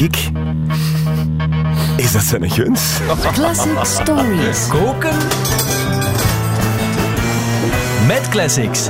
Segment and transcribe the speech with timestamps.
[0.00, 0.30] ik.
[1.96, 2.98] Is dat zijn guns?
[3.32, 4.66] Classic Stories.
[4.68, 5.16] Koken
[8.06, 8.88] met classics.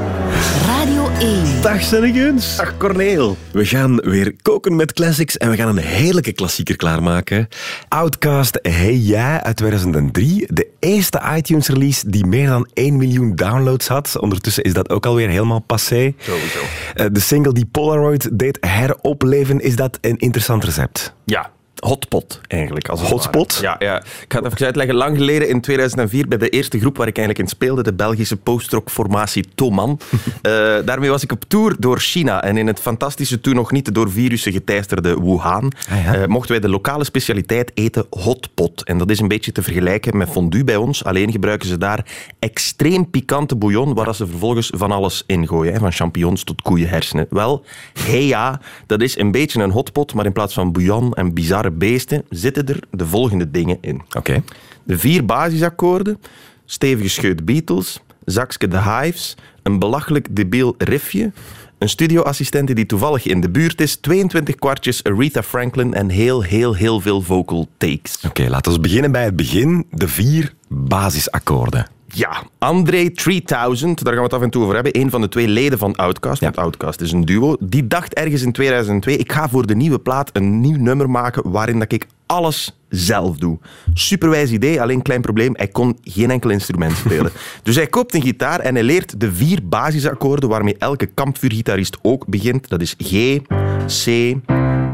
[1.22, 1.62] Radio 1.
[1.62, 2.56] Dag zijn guns.
[2.56, 3.36] Dag Corneel.
[3.52, 7.48] We gaan weer koken met classics en we gaan een heerlijke klassieker klaarmaken.
[7.88, 10.46] Outcast Hey Ja uit 2003.
[10.48, 14.18] De eerste iTunes-release die meer dan 1 miljoen downloads had.
[14.20, 16.14] Ondertussen is dat ook alweer helemaal passé.
[16.18, 16.58] Sowieso.
[16.94, 21.14] Eh, De single die Polaroid deed heropleven, is dat een interessant recept?
[21.24, 21.50] Ja,
[21.86, 22.88] hotpot eigenlijk.
[22.88, 23.58] Als Hotspot?
[23.60, 24.94] Ja, ja, ik ga het even uitleggen.
[24.94, 28.36] Lang geleden, in 2004, bij de eerste groep waar ik eigenlijk in speelde, de Belgische
[28.36, 29.98] postrock formatie Toman.
[30.42, 30.52] Eh,
[30.84, 32.42] daarmee was ik op tour door China.
[32.42, 36.14] En in het fantastische, toen nog niet door virussen geteisterde Wuhan, Ah, ja.
[36.14, 38.84] eh, mochten wij de lokale specialiteit eten hotpot.
[38.84, 41.04] En dat is een beetje te vergelijken met fondue bij ons.
[41.04, 42.06] Alleen gebruiken ze daar
[42.38, 45.72] extreem pikante bouillon, waar ze vervolgens van alles in gooien.
[45.72, 47.26] Hè, van champignons tot koeienhersenen.
[47.30, 47.64] Wel,
[48.06, 51.70] hey ja, dat is een beetje een hotpot, maar in plaats van bouillon en bizarre
[51.72, 54.02] beesten zitten er de volgende dingen in.
[54.16, 54.42] Oké.
[54.82, 56.20] De vier basisakkoorden,
[56.64, 61.32] stevige scheut Beatles, zakske The Hives, een belachelijk debiel riffje,
[61.78, 66.74] een studioassistente die toevallig in de buurt is, 22 kwartjes Aretha Franklin en heel, heel,
[66.74, 68.18] heel veel vocal takes.
[68.26, 69.86] Oké, laten we beginnen bij het begin.
[69.90, 71.86] De vier basisakkoorden.
[72.14, 75.00] Ja, André 3000, daar gaan we het af en toe over hebben.
[75.00, 77.56] Een van de twee leden van Outkast, want Outkast is een duo.
[77.60, 81.50] Die dacht ergens in 2002, ik ga voor de nieuwe plaat een nieuw nummer maken
[81.50, 83.58] waarin dat ik alles zelf doe.
[83.94, 87.32] Superwijs idee, alleen klein probleem, hij kon geen enkel instrument spelen.
[87.62, 92.26] dus hij koopt een gitaar en hij leert de vier basisakkoorden waarmee elke kampvuurgitarist ook
[92.26, 92.68] begint.
[92.68, 93.38] Dat is G,
[93.86, 94.34] C,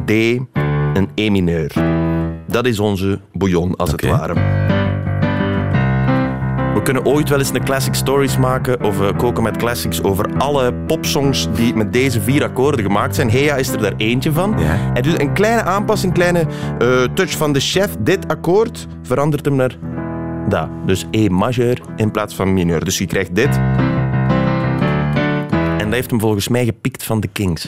[0.05, 0.11] D
[0.95, 1.73] en E mineur.
[2.47, 4.68] Dat is onze bouillon, als het ware.
[6.79, 10.37] We kunnen ooit wel eens een classic stories maken of eh, koken met classics over
[10.37, 13.31] alle popsongs die met deze vier akkoorden gemaakt zijn.
[13.31, 14.55] Heya is er daar eentje van.
[14.59, 14.77] Ja.
[14.93, 16.47] Hij doet een kleine aanpassing, een kleine
[16.79, 17.97] eh, touch van de chef.
[18.01, 19.77] Dit akkoord verandert hem naar
[20.49, 20.69] dat.
[20.87, 22.85] Dus E majeur in plaats van mineur.
[22.85, 23.61] Dus je krijgt dit.
[25.79, 27.67] En dat heeft hem volgens mij gepikt van de Kings.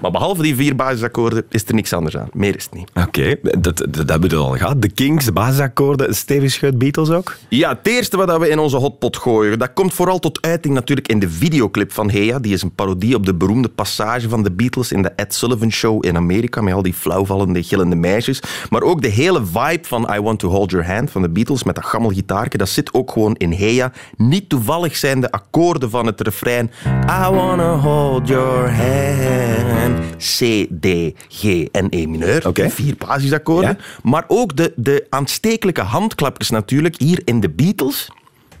[0.00, 2.28] Maar behalve die vier basisakkoorden is er niks anders aan.
[2.32, 2.90] Meer is het niet.
[2.94, 4.82] Oké, dat, dat, hebben we al gehad.
[4.82, 7.36] De Kings, de basisakkoorden, Stevie schuit Beatles ook.
[7.48, 11.08] Ja, het eerste wat we in onze hotpot gooien, dat komt vooral tot uiting natuurlijk
[11.08, 12.38] in de videoclip van Hea.
[12.38, 15.72] Die is een parodie op de beroemde passage van de Beatles in de Ed Sullivan
[15.72, 16.60] Show in Amerika.
[16.60, 18.40] Met al die flauwvallende, gillende meisjes.
[18.70, 21.62] Maar ook de hele vibe van I Want To Hold Your Hand van de Beatles
[21.62, 23.92] met dat gammel gitaarke, dat zit ook gewoon in Hea.
[24.16, 26.70] Niet toevallig zijn de akkoorden van het refrein
[27.04, 30.04] I wanna hold your hand.
[30.18, 32.46] C, D, G en E mineur.
[32.46, 32.70] Oké.
[32.70, 33.70] Vier basisakkoorden.
[33.70, 33.84] Ja.
[34.02, 38.10] Maar ook de, de aanstekelijke handklapjes natuurlijk hier in de Beatles.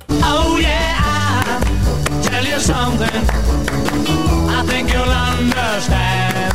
[0.08, 3.22] Oh yeah, I'll tell you something.
[4.48, 6.54] I think you'll understand.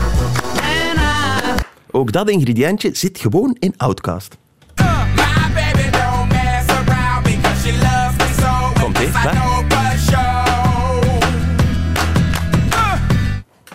[0.53, 4.38] And I Ook dat ingrediëntje zit gewoon in Outcast.
[4.75, 4.84] My
[5.53, 8.81] baby don't mess around because she loves me so.
[8.81, 8.97] Komt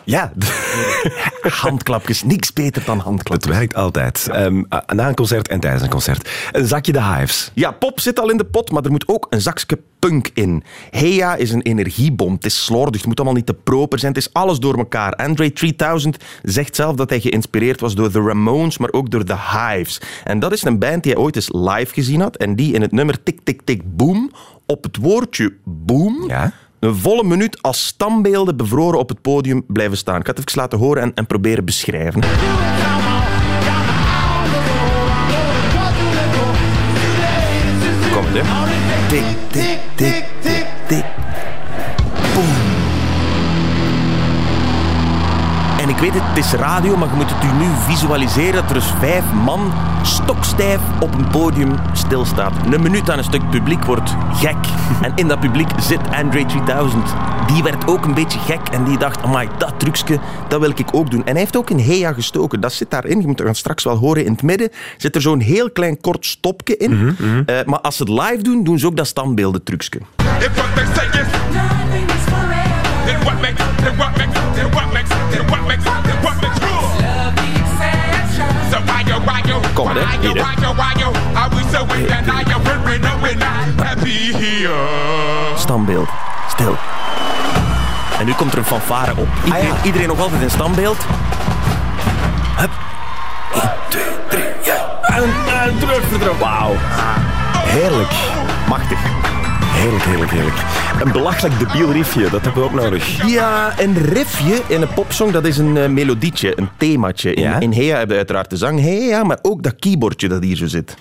[0.06, 0.32] Ja,
[1.62, 3.44] Handklapjes, niks beter dan handklapjes.
[3.50, 4.28] het werkt altijd.
[4.30, 6.30] Ehm, na een concert en tijdens een concert.
[6.52, 7.50] Een zakje de Hives.
[7.54, 10.62] Ja, pop zit al in de pot, maar er moet ook een zakje punk in.
[10.90, 12.32] Heya is een energiebom.
[12.32, 14.12] Het is slordig, het moet allemaal niet te proper zijn.
[14.12, 15.12] Het is alles door elkaar.
[15.12, 19.36] Andre 3000 zegt zelf dat hij geïnspireerd was door de Ramones, maar ook door de
[19.36, 20.00] Hives.
[20.24, 22.80] En dat is een band die hij ooit eens live gezien had en die in
[22.82, 24.30] het nummer Tik Tik Tik Boom
[24.66, 26.52] op het woordje boom Ja.
[26.80, 30.20] Een volle minuut als standbeelden bevroren op het podium blijven staan.
[30.20, 32.20] Ik ga het even laten horen en, en proberen beschrijven.
[38.12, 38.40] Komt, hè?
[39.08, 41.04] Tik, tik, tik, tik, tik.
[45.96, 48.74] Ik weet het, het is radio, maar je moet het u nu visualiseren dat er
[48.74, 52.52] dus vijf man stokstijf op een podium stilstaat.
[52.70, 54.56] Een minuut aan een stuk publiek wordt gek.
[55.02, 57.14] En in dat publiek zit Andre 3000.
[57.46, 60.88] Die werd ook een beetje gek en die dacht, amai, dat trucje, dat wil ik
[60.92, 61.24] ook doen.
[61.24, 62.60] En hij heeft ook een Heya gestoken.
[62.60, 64.24] Dat zit daarin, je moet het straks wel horen.
[64.24, 67.16] In het midden zit er zo'n heel klein kort stopje in.
[67.46, 70.00] Eh, maar als ze het live doen, doen ze ook dat standbeelden trucje.
[73.06, 76.58] Then what makes, then what makes, then what makes, then what makes, then what makes
[76.58, 76.84] good.
[78.70, 80.42] So why yo, why yo, Kom, hè, why yo, hier, hè.
[80.42, 83.86] why yo, why yo, are we so weak and I am we're no, we're not
[83.86, 85.56] happy here.
[85.56, 86.08] Standbeeld.
[86.48, 86.76] Stil.
[88.18, 89.28] En nu komt er een fanfare op.
[89.44, 89.84] Iedereen, Ah, ja.
[89.84, 91.06] iedereen nog altijd in standbeeld.
[92.56, 92.70] Hup.
[93.54, 94.74] 1, 2, 3, ja.
[95.02, 95.22] En,
[95.62, 96.38] en terug, terug.
[96.38, 96.74] Wauw.
[97.66, 98.10] Heerlijk.
[98.68, 98.98] Machtig.
[99.76, 100.56] Heerlijk, heerlijk, heerlijk.
[101.04, 103.26] Een belachelijk debiel riffje, dat hebben we ook nodig.
[103.26, 107.34] Ja, een riffje in een popsong, dat is een eh, melodietje, een themaatje.
[107.34, 107.60] In, Ja?
[107.60, 110.66] in Heya hebben we uiteraard de zang Heya, maar ook dat keyboardje dat hier zo
[110.66, 110.94] zit.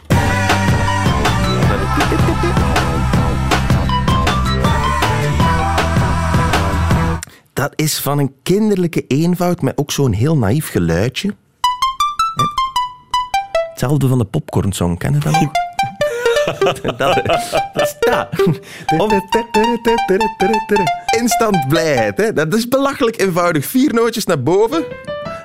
[7.54, 11.36] Dat is van een kinderlijke eenvoud met ook zo'n heel naïef geluidje.
[13.70, 15.34] Hetzelfde van de popcornsong, ken je dat?
[16.98, 17.22] dat,
[17.76, 18.28] is dat.
[21.20, 22.18] Instant blijheid.
[22.18, 22.34] Hè?
[22.34, 23.66] Dat is belachelijk eenvoudig.
[23.66, 24.84] Vier nootjes naar boven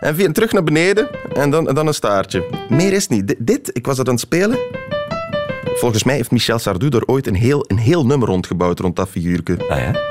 [0.01, 2.45] en vier terug naar beneden en dan, en dan een staartje.
[2.69, 3.27] Meer is niet.
[3.27, 4.59] Dit, dit, ik was dat aan het spelen.
[5.75, 9.09] Volgens mij heeft Michel Sardou er ooit een heel, een heel nummer rondgebouwd rond dat
[9.09, 9.57] figuurtje.
[9.69, 10.09] Ah ja?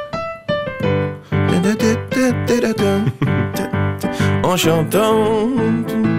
[4.49, 6.18] En chantant.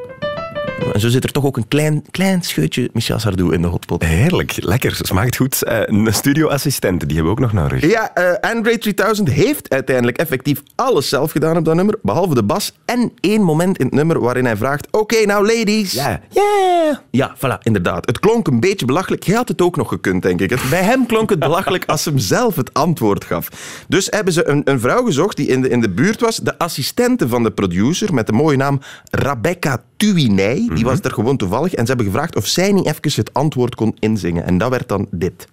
[0.91, 4.03] En zo zit er toch ook een klein, klein scheutje Michel Sardou in de hotpot.
[4.03, 5.63] Heerlijk, lekker, smaakt goed.
[5.63, 7.91] Eh, een studioassistent, die hebben we ook nog nodig.
[7.91, 12.43] Ja, eh Andre 3000 heeft uiteindelijk effectief alles zelf gedaan op dat nummer, behalve de
[12.43, 15.91] bas en één moment in het nummer waarin hij vraagt: Oké, nou ladies.
[15.91, 16.19] Ja.
[16.29, 16.95] Yeah.
[17.11, 18.05] Ja, voilà, inderdaad.
[18.05, 19.23] Het klonk een beetje belachelijk.
[19.23, 20.49] Hij had het ook nog gekund, denk ik.
[20.49, 23.47] Het- Bij hem klonk het belachelijk als hem zelf het antwoord gaf.
[23.87, 26.57] Dus hebben ze een, een vrouw gezocht die in de, in de buurt was, de
[26.57, 28.79] assistente van de producer, met de mooie naam
[29.09, 30.69] Rebecca Tuinij.
[30.73, 31.73] Die was er gewoon toevallig.
[31.73, 34.45] En ze hebben gevraagd of zij niet even het antwoord kon inzingen.
[34.45, 35.47] En dat werd dan dit.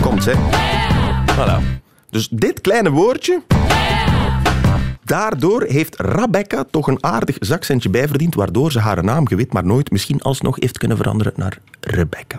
[0.00, 0.34] Komt ze.
[1.36, 1.80] Voilà.
[2.10, 3.42] Dus dit kleine woordje.
[5.06, 9.90] Daardoor heeft Rebecca toch een aardig zakcentje bijverdiend, waardoor ze haar naam gewit, maar nooit
[9.90, 12.36] misschien alsnog heeft kunnen veranderen naar Rebecca.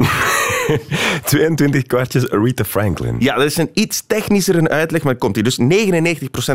[1.24, 3.16] 22 kwartjes Aretha Franklin.
[3.20, 5.44] Ja, dat is een iets technischer een uitleg, maar komt hier.
[5.44, 5.64] Dus 99%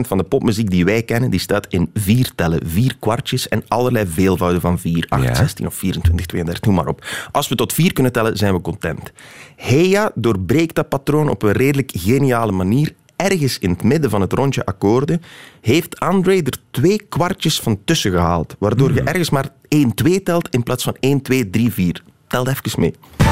[0.00, 2.60] van de popmuziek die wij kennen, die staat in vier tellen.
[2.66, 5.34] Vier kwartjes en allerlei veelvouden van 4, 8, Ja.
[5.34, 7.06] 16 of 24, 32, noem maar op.
[7.30, 9.12] Als we tot vier kunnen tellen, zijn we content.
[9.56, 12.92] Heya doorbreekt dat patroon op een redelijk geniale manier.
[13.22, 15.22] Ergens in het midden van het rondje akkoorden
[15.60, 18.56] heeft André er twee kwartjes van tussen gehaald.
[18.58, 22.02] Waardoor je ergens maar 1, 2 telt in plaats van 1, 2, 3, 4.
[22.26, 22.90] Tel even mee.
[23.16, 23.26] 3,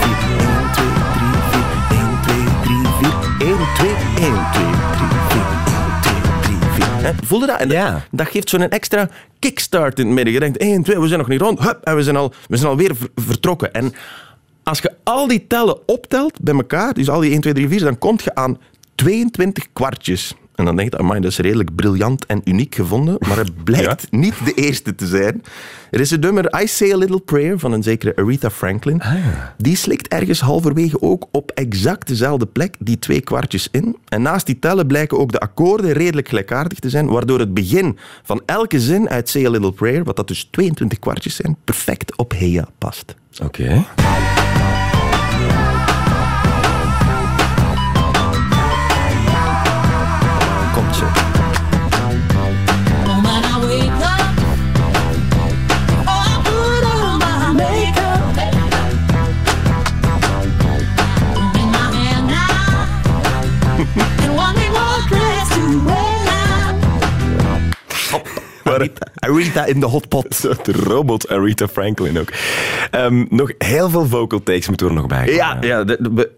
[0.00, 4.24] 4, 1, 2, 3, 4, 1, 2, 3, 4, 1, 2, 1, 2, 3, 4,
[4.24, 4.50] 1,
[6.00, 7.04] 2, 3, 4.
[7.04, 7.58] Hè, Voelde dat?
[7.60, 8.04] En dat- Ja.
[8.10, 9.08] dat geeft zo'n extra
[9.38, 10.32] kickstart in het midden.
[10.32, 11.58] Je denkt, 1, 2, we zijn nog niet rond.
[11.58, 13.72] Hup, en we zijn, al, we zijn alweer ver- vertrokken.
[13.72, 13.92] En
[14.62, 17.80] als je al die tellen optelt bij elkaar, dus al die 1, 2, 3, 4,
[17.80, 18.58] dan kom je aan
[19.00, 20.34] 22 kwartjes.
[20.54, 23.16] En dan denk je, amai, dat is redelijk briljant en uniek gevonden.
[23.28, 25.42] Maar het blijkt niet de eerste te zijn.
[25.90, 29.02] Er is het nummer I Say a Little Prayer van een zekere Aretha Franklin.
[29.56, 33.96] Die slikt ergens halverwege ook op exact dezelfde plek die twee kwartjes in.
[34.08, 37.98] En naast die tellen blijken ook de akkoorden redelijk gelijkaardig te zijn, waardoor het begin
[38.22, 42.16] van elke zin uit Say a Little Prayer, wat dat dus 22 kwartjes zijn, perfect
[42.16, 43.14] op Heya past.
[43.42, 43.84] Oké.
[68.64, 70.40] Aretha, Aretha in de hotpot.
[70.64, 72.28] De robot Aretha Franklin ook.
[72.90, 75.34] Ehm, nog heel veel vocal takes moeten we er nog bij.
[75.34, 76.30] Ja, ja de-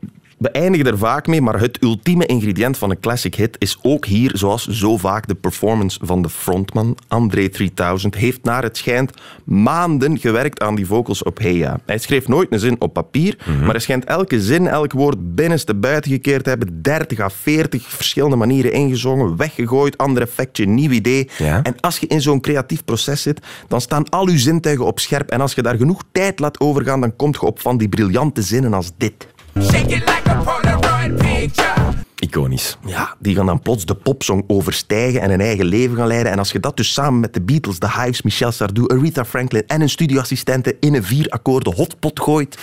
[0.42, 4.06] we eindigen er vaak mee, maar het ultieme ingrediënt van een classic hit is ook
[4.06, 6.96] hier, zoals zo vaak, de performance van de frontman.
[7.08, 9.12] André 3000 heeft naar het schijnt
[9.44, 11.80] maanden gewerkt aan die vocals op Heya.
[11.86, 15.74] Hij schreef nooit een zin op papier, maar hij schijnt elke zin, elk woord binnenste
[15.74, 16.82] buiten gekeerd te hebben.
[16.82, 21.28] 30 à 40 verschillende manieren ingezongen, weggegooid, ander effectje, nieuw idee.
[21.38, 21.62] Ja.
[21.62, 25.30] En als je in zo'n creatief proces zit, dan staan al je zintuigen op scherp.
[25.30, 28.42] En als je daar genoeg tijd laat overgaan, dan kom je op van die briljante
[28.42, 29.26] zinnen als dit.
[29.60, 31.74] Shake it like a Polaroid picture.
[32.18, 32.76] Iconisch.
[32.84, 36.32] Ja, die gaan dan plots de popsong overstijgen en een eigen leven gaan leiden.
[36.32, 39.62] En als je dat dus samen met de Beatles, de Hives, Michel Sardou, Aretha Franklin
[39.66, 42.58] en een studioassistente in een vier akkoorden hotpot gooit,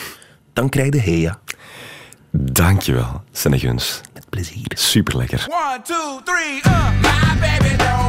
[0.53, 1.39] dan krijg je Heya.
[2.31, 4.01] Dankjewel, Senneguns.
[4.13, 4.71] Met plezier.
[4.73, 5.47] Super lekker.
[5.47, 6.89] One, two, three, uh.
[7.01, 8.08] My baby don't